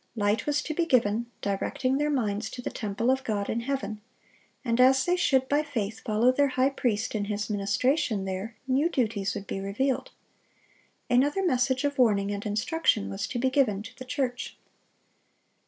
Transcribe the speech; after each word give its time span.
Light 0.15 0.47
was 0.47 0.63
to 0.63 0.73
be 0.73 0.87
given, 0.87 1.27
directing 1.43 1.99
their 1.99 2.09
minds 2.09 2.49
to 2.49 2.61
the 2.63 2.71
temple 2.71 3.11
of 3.11 3.23
God 3.23 3.51
in 3.51 3.59
heaven; 3.59 4.01
and 4.65 4.81
as 4.81 5.05
they 5.05 5.15
should 5.15 5.47
by 5.47 5.61
faith 5.61 5.99
follow 5.99 6.31
their 6.31 6.47
High 6.47 6.71
Priest 6.71 7.13
in 7.13 7.25
His 7.25 7.51
ministration 7.51 8.25
there, 8.25 8.55
new 8.67 8.89
duties 8.89 9.35
would 9.35 9.45
be 9.45 9.59
revealed. 9.59 10.09
Another 11.07 11.45
message 11.45 11.83
of 11.83 11.99
warning 11.99 12.31
and 12.31 12.47
instruction 12.47 13.11
was 13.11 13.27
to 13.27 13.37
be 13.37 13.51
given 13.51 13.83
to 13.83 13.95
the 13.95 14.03
church. 14.05 14.57